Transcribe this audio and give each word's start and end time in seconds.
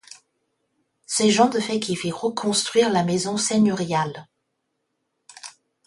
C'est 1.05 1.29
Jean 1.29 1.47
de 1.47 1.59
Fay 1.59 1.79
qui 1.79 1.95
fit 1.95 2.09
reconstruire 2.11 2.89
la 2.91 3.03
maison 3.03 3.37
seigneuriale. 3.37 4.27